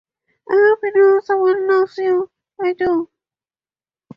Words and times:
I 0.49 0.53
hope 0.53 0.79
you 0.81 0.91
know 0.95 1.19
someone 1.23 1.69
loves 1.69 1.95
you. 1.99 2.31
I 2.59 2.73
do. 2.73 3.07